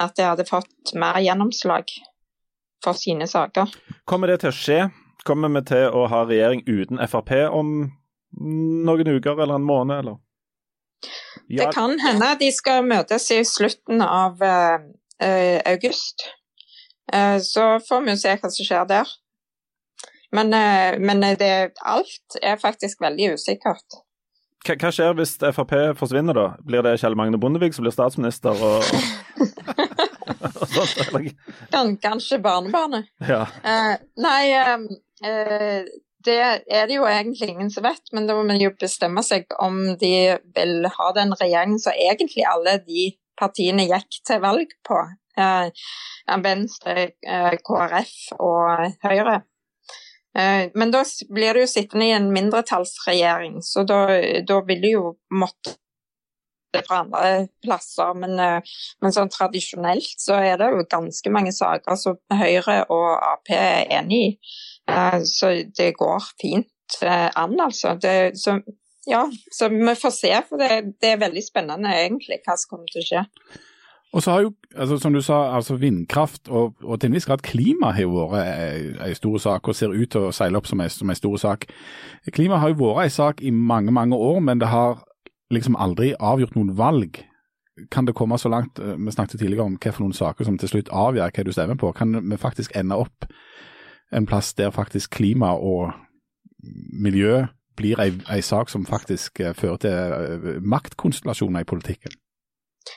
[0.00, 1.92] At de hadde fått mer gjennomslag
[2.84, 3.72] for sine saker.
[4.08, 4.80] Kommer det til å skje?
[5.24, 7.74] Kommer vi til å ha regjering uten Frp om
[8.34, 10.20] noen uker eller en måned, eller?
[11.48, 11.64] Ja.
[11.64, 14.86] Det kan hende de skal møtes i slutten av uh,
[15.68, 16.24] august.
[17.12, 19.12] Uh, så får vi se hva som skjer der.
[20.34, 24.00] Men, uh, men det, alt er faktisk veldig usikkert.
[24.64, 26.46] Hva, hva, skjer hvis Frp forsvinner, da?
[26.64, 28.56] Blir det Kjell Magne Bondevik som blir statsminister?
[28.56, 28.82] Og...
[31.72, 33.10] Kan, kanskje barnebarnet.
[33.28, 33.44] Ja.
[33.64, 34.42] Uh, nei,
[35.24, 35.88] uh,
[36.24, 39.50] det er det jo egentlig ingen som vet, men da må man jo bestemme seg
[39.60, 40.14] om de
[40.56, 45.02] vil ha den regjeringen som egentlig alle de partiene gikk til valg på.
[45.34, 45.68] Uh,
[46.40, 47.10] Venstre,
[47.66, 49.42] KrF og Høyre.
[50.34, 53.98] Men da blir det jo sittende i en mindretallsregjering, så da,
[54.42, 55.76] da vil det jo måtte
[56.86, 58.14] fra andre plasser.
[58.18, 63.10] Men, eh, men, sånn tradisjonelt så er det jo ganske mange saker som Høyre og
[63.18, 64.30] Ap er enig i.
[64.90, 67.94] Eh, så det går fint eh, an, altså.
[68.00, 68.58] Det, så,
[69.10, 70.32] ja, så vi får se.
[70.48, 73.24] For det, det, er veldig spennende egentlig hva som kommer til å skje.
[74.14, 77.26] Og så har jo, altså, som du sa, altså vindkraft og, og til en viss
[77.26, 80.82] grad klima har vært en stor sak, og ser ut til å seile opp som
[80.84, 81.66] en stor sak.
[82.30, 85.02] Klima har jo vært en sak i mange, mange år, men det har
[85.52, 87.20] liksom aldri avgjort noen valg.
[87.90, 90.58] Kan det komme så langt, eh, vi snakket tidligere om hva for noen saker som
[90.58, 93.26] til slutt avgjør hva du stemmer på, kan vi faktisk ende opp
[94.12, 95.92] en plass der faktisk klima og
[96.92, 102.12] miljø blir ei, sak som faktisk eh, fører til eh, maktkonstellasjoner i politikken?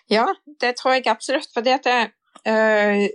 [0.09, 0.27] Ja,
[0.61, 1.49] det tror jeg absolutt.
[1.53, 2.11] fordi at det,
[2.47, 3.07] øh,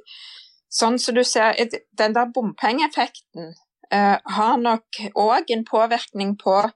[0.72, 1.54] sånn som du ser,
[1.98, 3.54] Den der bompengeeffekten
[3.92, 6.70] øh, har nok òg en påvirkning på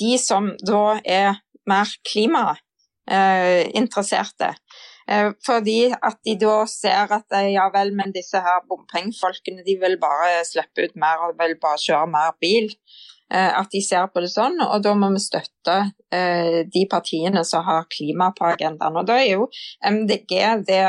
[0.00, 4.50] de som da er mer klimainteresserte.
[5.08, 9.76] Eh, fordi at de da ser at eh, ja vel, men disse her bompengefolkene de
[9.82, 12.70] vil bare slippe ut mer og vil bare kjøre mer bil.
[13.32, 15.76] Eh, at de ser på det sånn, og da må vi støtte
[16.14, 18.94] de partiene som har klima på agendaen.
[19.00, 19.48] Og da er jo
[19.82, 20.34] MDG
[20.68, 20.84] det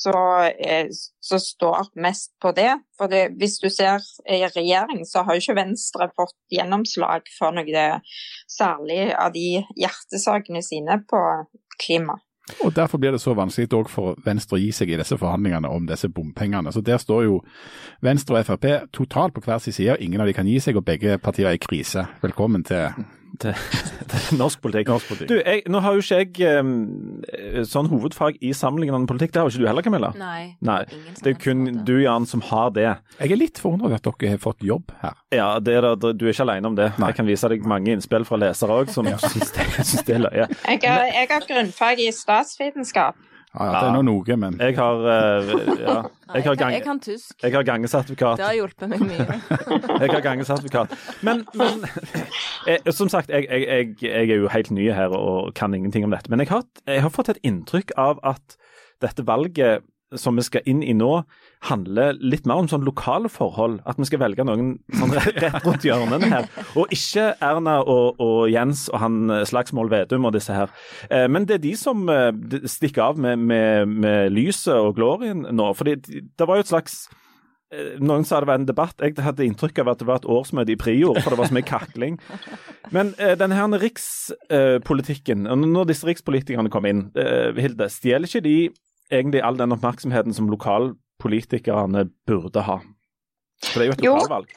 [0.00, 2.70] som står mest på det.
[2.98, 7.56] For det, hvis du ser i regjering, så har jo ikke Venstre fått gjennomslag for
[7.56, 7.90] noe
[8.48, 11.22] særlig av de hjertesakene sine på
[11.78, 12.18] klima.
[12.64, 15.86] Og Derfor blir det så vanskelig for Venstre å gi seg i disse forhandlingene om
[15.86, 16.72] disse bompengene.
[16.72, 17.42] Så Der står jo
[18.00, 20.84] Venstre og Frp totalt på hver sin side, ingen av de kan gi seg, og
[20.84, 22.06] begge partier er i krise.
[22.22, 22.88] Velkommen til
[23.42, 23.54] til,
[24.12, 24.90] til norsk politikk.
[24.92, 25.30] Norsk politikk.
[25.30, 26.72] Du, jeg, Nå har jo ikke jeg um,
[27.68, 30.12] sånn hovedfag i sammenlignende politikk, det har jo ikke du heller, Camilla?
[30.18, 30.42] Nei.
[30.64, 30.80] Nei.
[31.22, 32.88] Det er kun du, Jan, som har det.
[33.18, 35.16] Jeg er litt forundret over at dere har fått jobb her.
[35.34, 36.90] Ja, det er, du er ikke alene om det.
[36.96, 37.12] Nei.
[37.12, 39.68] Jeg kan vise deg mange innspill fra lesere òg som syns det,
[40.08, 40.50] det, er løye.
[40.66, 43.27] Jeg jeg har grunnfag i statsvitenskap.
[43.54, 45.94] Ja, ja, det er nå noe, men Jeg har, uh, ja,
[46.34, 47.32] jeg, har gang, jeg kan tysk.
[47.40, 48.36] Jeg har gangesertifikat.
[48.36, 49.38] Det har hjulpet meg mye.
[50.02, 50.92] jeg har gangesertifikat.
[51.24, 51.86] Men, men
[52.66, 56.12] jeg, eh, som sagt, jeg, jeg, er jo helt ny her og kan ingenting om
[56.12, 56.28] dette.
[56.28, 58.58] Men jeg har, jeg har fått et inntrykk av at
[59.00, 61.10] dette valget som vi skal inn i nå,
[61.68, 63.80] handler litt mer om sånn lokale forhold.
[63.88, 66.48] At vi skal velge noen sånn rett rundt hjørnene her.
[66.78, 70.72] Og ikke Erna og, og Jens og han eh, Slagsmål Vedum og disse her.
[71.10, 72.32] Eh, men det er de som eh,
[72.64, 75.72] stikker av med, med, med lyset og glorien nå.
[75.76, 77.02] fordi det var jo et slags
[78.00, 79.02] noen sa det var en debatt.
[79.04, 81.56] Jeg hadde inntrykk av at det var et årsmøte i Prior, for det var så
[81.58, 82.16] mye kakling.
[82.94, 88.44] Men eh, denne her rikspolitikken, eh, når disse rikspolitikerne kom inn, eh, Hilde, stjeler ikke
[88.46, 88.56] de
[89.10, 92.78] egentlig all den oppmerksomheten som lokalpolitikerne burde ha?
[93.64, 94.50] For det er jo et lokalvalg.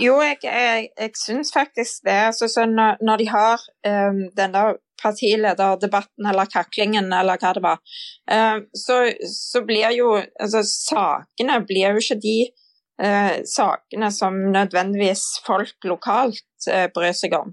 [0.00, 2.16] Jo, jeg, jeg, jeg syns faktisk det.
[2.30, 7.62] Altså, så når, når, de har um, den der partilederdebatten eller kaklingen eller hva det
[7.64, 7.82] var,
[8.32, 12.38] um, så, så, blir jo altså sakene blir jo ikke de
[13.04, 17.52] uh, sakene som nødvendigvis folk lokalt uh, bryr seg om.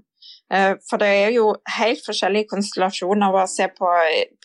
[0.52, 3.88] Uh, for det er jo helt forskjellige konstellasjoner å se på,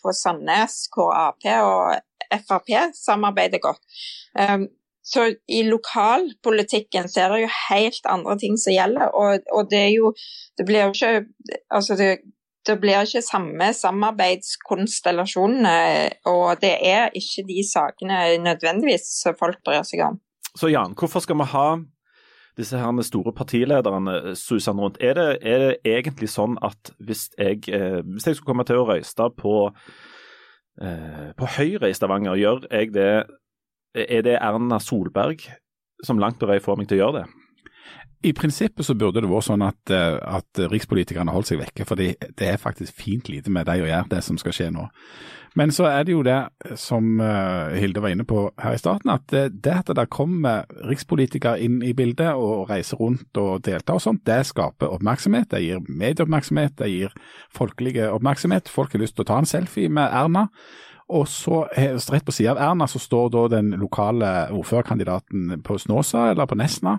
[0.00, 2.00] på Sandnes, hvor Ap og
[2.46, 3.82] Frp samarbeider godt.
[4.38, 4.68] Um,
[5.04, 9.08] så i lokalpolitikken så er det jo helt andre ting som gjelder.
[9.16, 10.14] Og, og det er jo
[10.58, 11.24] Det blir jo ikke
[11.72, 12.18] Altså, det,
[12.66, 20.00] det blir ikke samme samarbeidskonstellasjonene, og det er ikke de sakene nødvendigvis folk bryr seg
[20.04, 20.20] om.
[20.58, 21.68] Så Jan, hvorfor skal vi ha
[22.58, 24.98] disse her store partilederne suser rundt?
[25.00, 28.80] Er det, er det, egentlig sånn at hvis jeg, eh, hvis jeg skulle komme til
[28.80, 29.56] å røyste på,
[30.82, 33.12] eh, på Høyre i Stavanger, gjør jeg det
[33.94, 35.42] Er det Erna Solberg
[36.06, 37.39] som langt på vei får meg til å gjøre det?
[38.22, 41.96] I prinsippet så burde det vært sånn at, eh, at rikspolitikerne holdt seg vekke, for
[41.96, 44.88] det er faktisk fint lite med dem å gjøre, det som skal skje nå.
[45.58, 46.36] Men så er det jo det
[46.78, 51.58] som eh, Hilde var inne på her i starten, at det, at det kommer rikspolitikere
[51.64, 55.48] inn i bildet og reiser rundt og deltar og sånt, det skaper oppmerksomhet.
[55.50, 57.16] Det gir medieoppmerksomhet, det gir
[57.56, 58.70] folkelige oppmerksomhet.
[58.70, 60.46] Folk har lyst til å ta en selfie med Erna.
[61.10, 66.28] Og så Rett på sida av Erna så står da den lokale ordførerkandidaten på Snåsa
[66.30, 66.98] eller på Nesna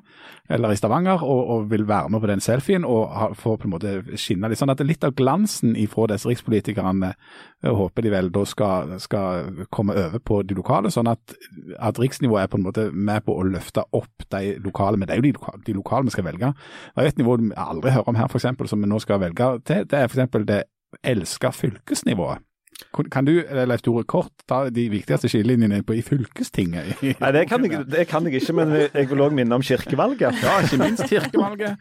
[0.51, 3.73] eller i Stavanger og, og vil være med på den selfien og få på en
[3.75, 4.59] måte skinne litt.
[4.59, 7.13] sånn at Litt av glansen ifra disse rikspolitikerne
[7.63, 11.35] håper de vel da skal, skal, komme over på de lokale, sånn at,
[11.79, 14.99] at riksnivået er på en måte med på å løfte opp de lokale.
[14.99, 16.53] Men det er jo de lokale, de lokale vi skal velge.
[16.95, 19.51] Det er et nivå vi aldri hører om her, f.eks., som vi nå skal velge
[19.69, 19.85] til.
[19.87, 20.39] Det er f.eks.
[20.49, 20.63] det
[21.07, 22.43] elska fylkesnivået.
[23.11, 26.99] Kan du, Leif Tore, kort ta de viktigste skillelinjene på i fylkestinget?
[27.21, 30.41] Nei, det kan, jeg, det kan, jeg, ikke, men jeg vil òg minne om kirkevalget.
[30.41, 31.79] Ja, ikke minst kirkevalget.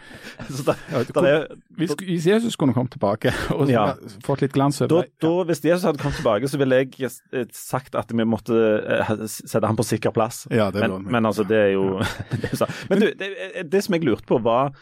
[0.66, 0.74] da,
[1.14, 1.46] da er,
[1.78, 3.86] hvis, hvis, Jesus kunne kommet tilbake og ja.
[4.26, 7.48] fått litt glans over da, da, Hvis Jesus hadde kommet tilbake, så ville jeg eh,
[7.56, 10.44] sagt at vi måtte uh, sette ham på sikker plass.
[10.52, 12.00] Ja, det men, men altså, det er jo
[12.42, 13.34] det er Men du, det,
[13.70, 14.74] det som jeg lurte på, var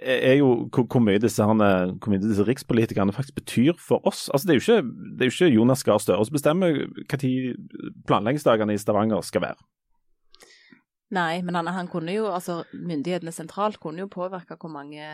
[0.00, 4.26] er jo hvor, mye disse, mye disse rikspolitikerne faktisk betyr for oss.
[4.32, 7.32] Altså, det, er jo ikke, det er jo ikke Jonas Gahr Støre som bestemmer når
[8.08, 9.58] planleggingsdagene i Stavanger skal være.
[11.14, 15.04] Nei, men han, han, kunne jo, altså myndighetene sentralt kunne jo påvirke hvor mange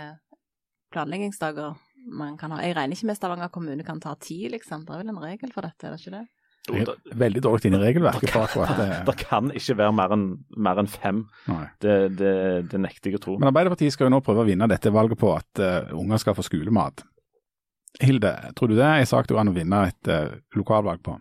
[0.94, 1.74] planleggingsdager
[2.12, 2.62] man kan ha.
[2.64, 4.86] Jeg regner ikke med Stavanger kommune kan ta ti, liksom.
[4.86, 6.24] Det er vel en regel for dette, er det ikke det?
[6.70, 8.30] Veldig dårlig inn i regelverket.
[8.30, 10.26] Det kan, det, det kan ikke være mer enn,
[10.62, 11.24] mer enn fem.
[11.82, 12.34] Det, det,
[12.70, 13.38] det, nekter jeg å tro.
[13.40, 16.36] Men Arbeiderpartiet skal jo nå prøve å vinne dette valget på at uh, unger skal
[16.38, 17.02] få skolemat.
[18.02, 21.18] Hilde, tror du det er en sak du kan vinne et uh, lokalvalg på?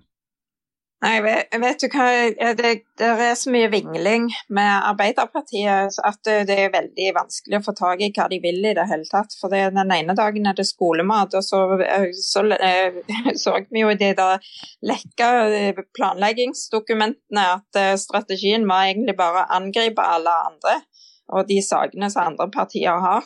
[1.01, 2.07] Nei, vet, du hva,
[2.53, 7.73] det, det, er så mye vingling med Arbeiderpartiet at det er veldig vanskelig å få
[7.79, 9.33] tak i hva de vil i det hele tatt.
[9.39, 11.63] For det, den ene dagen er det skolemat, og så
[12.21, 13.01] så, eh,
[13.41, 14.45] så vi jo i de der
[14.85, 20.79] lekka eh, planleggingsdokumentene at eh, strategien var egentlig bare å angripe alle andre
[21.31, 23.25] og de sakene som andre partier har.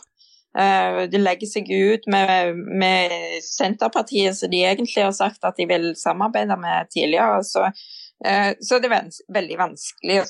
[0.57, 3.13] Eh, de legger seg ut med, med,
[3.43, 7.41] Senterpartiet, som de egentlig har sagt at de vil samarbeide med tidligere.
[7.43, 7.65] Så,
[8.25, 10.27] eh, så det er veldig vanskelig å,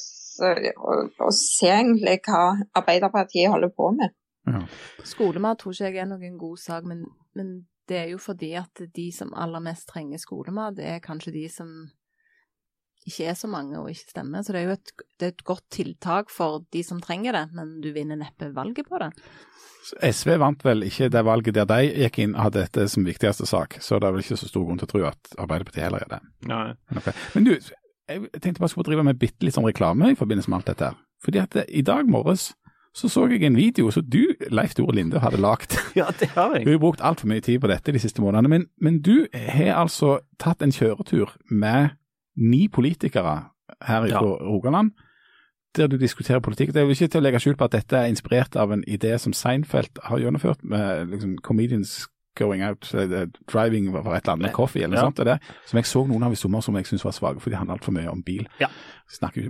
[0.49, 4.15] å, å, se egentlig hva Arbeiderpartiet holder på med.
[4.49, 4.63] Ja.
[5.05, 7.05] Skolemat tror ikke jeg er noen god sak, men,
[7.37, 11.43] men, det er jo fordi at de som aller mest trenger skolemat, er kanskje de
[11.53, 11.69] som
[13.05, 14.43] ikke er så mange og ikke stemmer.
[14.43, 17.45] Så det er jo et, det er et godt tiltak for de som trenger det,
[17.57, 19.11] men du vinner neppe valget på det.
[20.01, 23.45] SV vant vel ikke det valget der de gikk inn og hadde dette som viktigste
[23.45, 26.01] sak, så det er vel ikke så stor grunn til å tro at Arbeiderpartiet heller
[26.01, 26.21] gjør det.
[26.49, 26.65] Nei.
[26.97, 27.13] Okay.
[27.35, 27.51] Men du,
[28.09, 30.89] jeg tenkte bare skulle drive med bitte litt sånn reklame i forbindelse med alt dette.
[30.89, 31.01] her.
[31.25, 32.53] Fordi at det, i dag morges
[32.95, 35.75] så så jeg en video som du, Leif Tore Linde, hadde lagd.
[35.99, 36.63] Ja, det har jeg.
[36.65, 39.81] Du har brukt altfor mye tid på dette de siste månedene, men, men du har
[39.81, 41.97] altså tatt en kjøretur med
[42.35, 43.35] ni politikere
[43.81, 44.21] her fra ja.
[44.21, 44.91] Rogaland
[45.75, 46.73] der du diskuterer politikk.
[46.73, 48.83] Det er jo ikke til å legge skjul på at dette er inspirert av en
[48.87, 54.33] idé som Seinfeld har gjennomført, med liksom, comedians going out, uh, driving for et eller
[54.33, 55.09] annet, med coffee eller noe ja.
[55.09, 55.21] sånt.
[55.27, 55.37] Det,
[55.69, 57.77] som jeg så noen av i sommer som jeg syntes var svake, for de handler
[57.77, 58.43] altfor mye om bil.
[58.59, 58.69] Ja.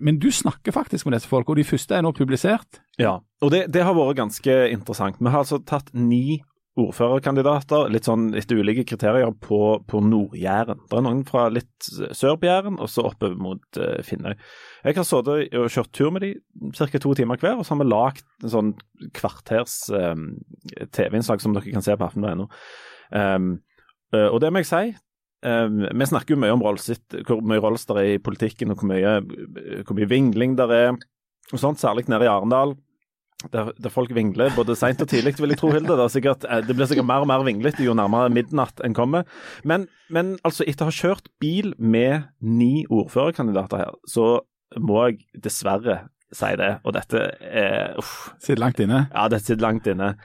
[0.01, 2.81] Men du snakker faktisk med disse folk, og de første er nå publisert?
[3.01, 5.17] Ja, og det, det har vært ganske interessant.
[5.19, 6.43] Vi har altså tatt ni
[6.75, 10.81] ordførerkandidater, litt sånn etter ulike kriterier, på, på Nord-Jæren.
[10.89, 14.33] Det er noen fra litt sør på Jæren, og så oppe mot uh, Finnøy.
[14.83, 16.33] Jeg har sittet og kjørt tur med de
[16.75, 16.89] ca.
[16.99, 18.73] to timer hver, og så har vi lagd en sånn
[19.15, 20.33] kvarters um,
[20.91, 22.49] TV-innslag som dere kan se på aften.no.
[23.15, 23.49] Um,
[24.11, 24.83] uh, og det må jeg si,
[25.47, 28.83] um, vi snakker jo mye om rollesitt, hvor mye rolls det er i politikken, og
[28.83, 29.21] hvor mye,
[29.87, 30.91] hvor mye vingling det er,
[31.53, 32.75] og sånt, særlig nede i Arendal
[33.51, 35.97] der, der, folk vingler både seint og tidlig, vil jeg tro, Hilde.
[35.99, 39.27] Det, sikkert, eh, det, blir sikkert mer og mer vinglete jo nærmere midnatt en kommer.
[39.63, 44.39] Men, men, altså, etter å ha kjørt bil med ni ordførerkandidater her, så
[44.81, 46.71] må jeg dessverre si det.
[46.83, 48.31] Og dette er uff.
[48.39, 49.05] Sitter langt inne?
[49.11, 50.15] Ja, det sitter langt inne.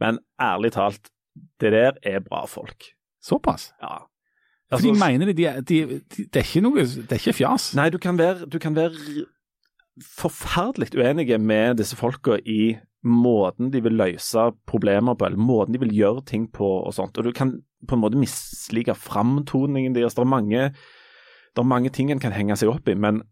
[0.00, 1.12] Men ærlig talt,
[1.60, 2.92] det der er bra folk.
[3.22, 3.72] Såpass?
[3.82, 4.04] Ja.
[4.72, 7.36] Altså, For de mener det, de, de, de, det er ikke noe, det er ikke
[7.42, 7.72] fjas?
[7.76, 9.26] Nei, du kan være, du kan være
[10.00, 15.82] forferdelig uenige med disse folka i måten de vil løse problemer på, eller måten de
[15.82, 17.18] vil gjøre ting på og sånt.
[17.18, 17.56] Og du kan
[17.88, 20.14] på en måte mislike framtoningen deres.
[20.14, 20.70] Det er mange,
[21.52, 23.24] det er mange ting en kan henge seg opp i, men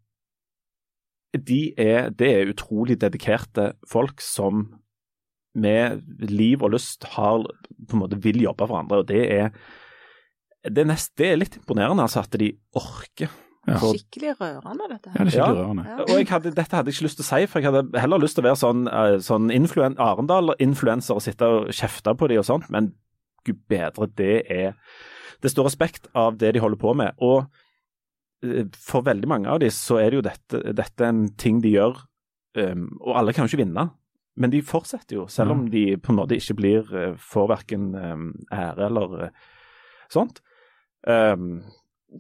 [1.31, 4.67] de er, det er utrolig dedikerte folk som
[5.55, 7.45] med liv og lyst har,
[7.87, 9.03] på en måte vil jobbe for andre.
[9.03, 9.55] og det er
[10.61, 13.31] det er, nest, det er litt imponerende altså, at de orker.
[13.69, 13.77] Ja.
[13.77, 15.25] Skikkelig rørende, dette Ja, her.
[15.25, 15.65] det er skikkelig Ja.
[15.65, 15.85] rørende.
[15.87, 15.97] Ja.
[16.03, 18.19] Og jeg hadde, dette hadde jeg ikke lyst til å si, for jeg hadde heller
[18.19, 22.39] lyst til å være sånn, eh, sånn influen Arendal-influenser og sitte og kjefte på de
[22.39, 22.95] og sånt, men
[23.45, 24.75] gud bedre, det er
[25.43, 27.13] Det står respekt av det de holder på med.
[27.19, 27.47] Og
[28.43, 31.71] eh, for veldig mange av de så er det jo dette, dette en ting de
[31.73, 31.97] gjør,
[32.59, 33.91] um, og alle kan jo ikke vinne.
[34.37, 37.95] Men de fortsetter jo, selv om de på en måte ikke blir eh, får verken
[37.95, 39.29] um, ære eller uh,
[40.11, 40.41] sånt.
[41.07, 41.63] Um,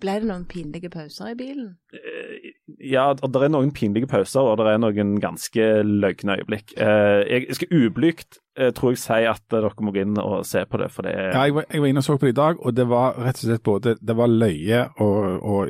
[0.01, 1.73] Ble det noen pinlige pauser i bilen?
[1.93, 6.73] Eh, Ja, det er noen pinlige pauser, og det er noen ganske løgne øyeblikk.
[6.79, 10.63] Eh, Jeg skal ublygt, eh, tror jeg, si at dere må gå inn og se
[10.65, 12.37] på det, for det er Ja, jeg var, jeg var inne og så på det
[12.37, 15.69] i dag, og det var rett og slett både det var løye og, og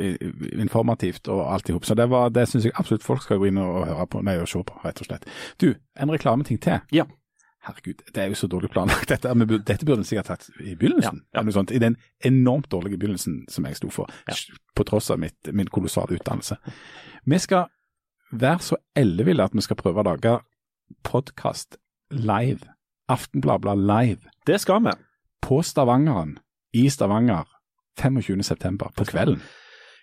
[0.61, 1.85] informativt og alt i hop.
[1.85, 4.37] Så det, var- det syns jeg absolutt folk skal gå inn og høre på, nei,
[4.39, 5.25] og se på, rett og slett.
[5.59, 6.81] Du, en reklameting til.
[6.93, 7.05] Ja.
[7.67, 9.09] Herregud, det er jo så dårlig planlagt.
[9.11, 9.29] Dette,
[9.69, 11.19] dette burde en sikkert tatt i begynnelsen.
[11.35, 11.43] Ja, ja.
[11.45, 14.35] noe sånt, I den enormt dårlige begynnelsen som jeg sto for, Ja.
[14.75, 16.57] på tross av mitt, min kolossale utdannelse.
[17.29, 17.67] Vi skal
[18.33, 20.39] være så elleville at vi skal prøve å lage
[21.05, 21.77] podkast
[22.11, 22.65] live.
[23.11, 24.91] Aftenbladblad live Det skal vi.
[25.43, 26.39] på Stavangeren
[26.73, 27.45] i Stavanger
[27.99, 28.77] 25.9.
[28.97, 29.41] på kvelden.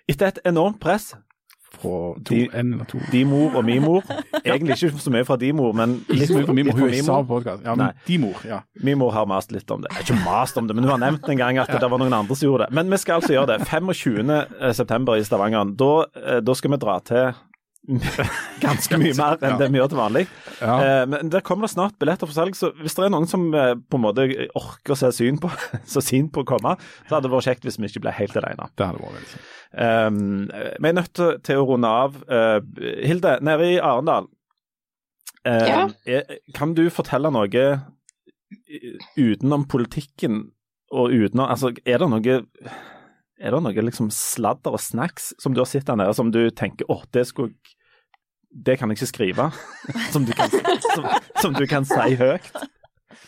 [0.07, 1.15] Etter et enormt press.
[1.77, 4.01] Fra to, De- en eller to De mor og mi mor.
[4.47, 7.03] Egentlig ikke så mye fra de mor, men litt, mye fra mi mor, hun er
[7.05, 7.61] sa på podcast.
[7.67, 8.05] Ja, men Nei.
[8.07, 8.61] de mor, ja.
[8.87, 9.91] Mi mor har mast litt om det.
[10.01, 12.37] Ikke mast om det, men hun har nevnt en gang at det var noen andre
[12.39, 12.77] som gjorde det.
[12.79, 13.67] Men vi skal altså gjøre det.
[13.67, 14.73] 25.
[14.79, 15.75] september i Stavanger.
[15.77, 15.91] Da,
[16.23, 17.35] eh, da skal vi dra til
[18.63, 20.23] ganske mye mer enn det vi gjør til vanlig.
[20.59, 20.73] ja.
[20.83, 23.45] Eh, men der kommer det snart billetter for salg, så hvis det er noen som
[23.55, 24.25] eh, på en måte
[24.59, 25.51] orker å se syn på,
[25.93, 26.75] så sint på å komme,
[27.07, 28.67] så hadde det vært kjekt hvis vi ikke ble helt alene.
[28.75, 29.53] Det hadde vært veldig kjekt.
[29.73, 30.47] Um,
[30.79, 32.15] vi er nødt til- å runde av.
[32.29, 32.59] Uh,
[33.03, 34.27] Hilde, nede i Arendal.
[35.45, 35.89] uh, Ja.
[36.05, 37.79] er, kan du fortelle noe eh,
[39.17, 40.51] utenom politikken
[40.91, 42.37] og utenom Altså, er det noe
[43.39, 46.49] er det noe liksom sladder og snacks som du har sett der nede, som du
[46.49, 47.53] tenker åh, det skulle
[48.49, 49.51] Det kan jeg ikke skrive.
[50.13, 51.05] Som du kan, som,
[51.41, 52.47] som du kan si høyt.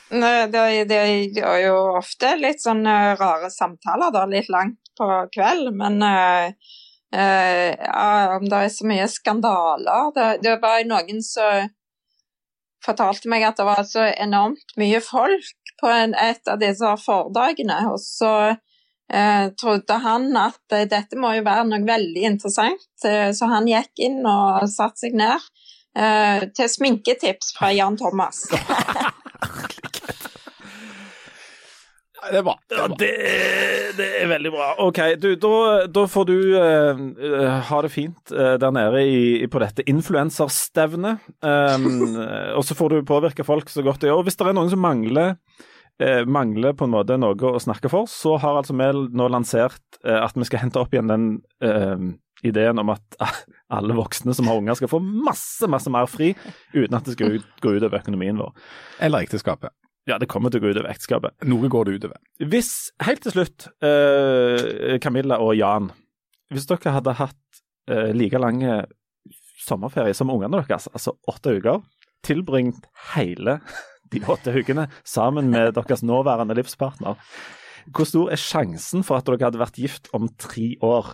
[0.09, 0.97] Nei, Det, det,
[1.43, 6.75] er jo ofte litt sånn rare samtaler, da, litt langt på kveld, men uh,
[7.09, 11.71] Uh, ja, om det er så mye skandaler Det, det var noen som
[12.85, 17.79] fortalte meg at det var så enormt mye folk på en, et av disse fordagene.
[17.91, 23.31] og så uh, trodde han at uh, dette må jo være noe veldig interessant, eh,
[23.35, 25.49] så han gikk inn og satte seg ned
[25.97, 28.45] eh, til sminketips fra Jan Thomas.
[32.29, 32.55] Det er bra.
[32.73, 33.09] Ja, det,
[33.97, 34.69] det er veldig bra.
[34.83, 35.53] OK, du, da,
[35.87, 41.25] da får du eh, ha det fint uh, der nede i, på dette influenserstevnet.
[41.41, 41.89] Um,
[42.57, 44.21] og så får du påvirke folk så godt det gjør.
[44.21, 45.35] Og hvis det er noen som mangler
[45.99, 50.01] eh, mangler på en måte noe å snakke for, så har altså vi nå lansert
[50.03, 51.29] eh, at vi skal hente opp igjen den
[51.63, 52.09] eh,
[52.47, 53.19] ideen om at
[53.79, 56.33] alle voksne som har unger skal få masse, masse mer fri,
[56.73, 58.55] uten at det skal ut, gå utover økonomien vår.
[59.05, 59.75] Eller ekteskapet.
[60.09, 61.35] Ja, det kommer til å gå utover ekteskapet.
[61.49, 62.17] Noe går det utover.
[62.41, 62.71] Hvis,
[63.05, 65.91] helt til slutt, eh, Camilla og Jan.
[66.49, 68.63] Hvis dere hadde hatt eh, like lang
[69.61, 71.83] sommerferie som ungene deres, altså åtte uker,
[72.25, 73.59] tilbringt hele
[74.11, 77.19] de åtte ukene sammen med deres nåværende livspartner,
[77.95, 81.13] hvor stor er sjansen for at dere hadde vært gift om tre år?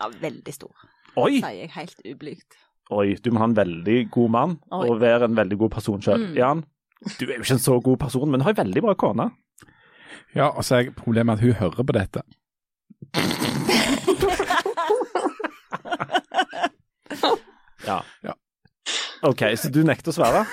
[0.00, 0.74] Ja, veldig stor,
[1.14, 1.38] Oi!
[1.38, 2.60] sier jeg helt ublygt.
[2.92, 4.84] Oi, du må ha en veldig god mann Oi.
[4.90, 6.26] og være en veldig god person sjøl.
[6.26, 6.34] Mm.
[6.36, 6.60] Jan,
[7.18, 9.30] du er jo ikke en så god person, men du har en veldig bra kone.
[10.34, 12.22] Ja, og så er problemet at hun hører på dette.
[17.86, 18.02] Ja.
[18.22, 18.32] Ja.
[19.22, 20.44] OK, så du nekter å svare?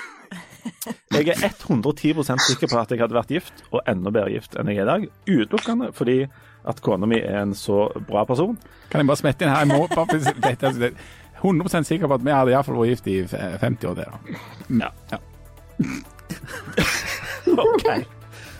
[1.12, 4.70] Jeg er 110 sikker på at jeg hadde vært gift, og enda bedre gift enn
[4.72, 5.08] jeg er i dag.
[5.28, 6.20] Utelukkende fordi
[6.70, 8.58] at kona mi er en så bra person.
[8.92, 9.66] Kan jeg bare smette inn her?
[9.66, 10.92] Jeg må bare, dette, altså,
[11.42, 14.02] 100 sikker på at vi hadde iallfall vært gift i eh, 50 år.
[14.04, 14.40] Da.
[14.84, 14.92] Ja.
[15.12, 15.22] Ja.
[17.72, 17.88] OK.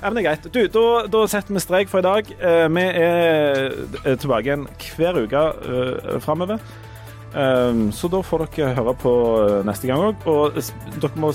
[0.02, 0.48] Ja, men det er greit.
[0.50, 2.32] Du, da, da setter vi strek for i dag.
[2.42, 3.68] Eh, vi er
[4.02, 4.66] eh, tilbake igjen
[4.96, 6.64] hver uke uh, framover.
[7.32, 9.14] Um, så da får dere høre på
[9.68, 10.26] neste gang òg.
[10.26, 11.32] Og dere må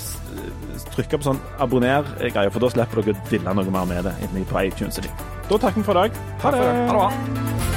[0.93, 4.61] trykke på sånn abonner-greie, for da slipper dere å dille noe mer med det på
[4.67, 5.01] iTunes.
[5.47, 6.23] Da takker vi for i dag.
[6.43, 6.69] Ha det.
[6.91, 7.76] Ha det.